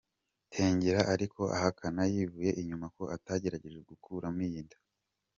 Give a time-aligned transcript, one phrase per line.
[0.53, 4.77] Tengera ariko ahakana yivuye inyuma ko atagerageje gukuramo iyi nda.